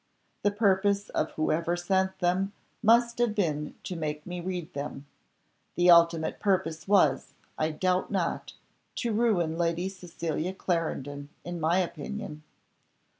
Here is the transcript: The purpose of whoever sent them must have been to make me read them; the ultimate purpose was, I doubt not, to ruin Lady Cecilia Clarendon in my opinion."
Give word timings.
The 0.41 0.49
purpose 0.49 1.09
of 1.09 1.29
whoever 1.33 1.77
sent 1.77 2.17
them 2.17 2.53
must 2.81 3.19
have 3.19 3.35
been 3.35 3.75
to 3.83 3.95
make 3.95 4.25
me 4.25 4.41
read 4.41 4.73
them; 4.73 5.05
the 5.75 5.91
ultimate 5.91 6.39
purpose 6.39 6.87
was, 6.87 7.35
I 7.55 7.69
doubt 7.69 8.09
not, 8.09 8.53
to 8.95 9.13
ruin 9.13 9.59
Lady 9.59 9.89
Cecilia 9.89 10.55
Clarendon 10.55 11.29
in 11.45 11.59
my 11.61 11.77
opinion." 11.77 12.41